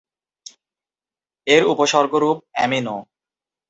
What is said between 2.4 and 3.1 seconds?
"Amino-".